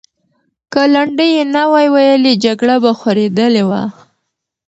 [0.71, 3.81] که لنډۍ یې نه وای ویلې، جګړه به خورېدلې وه.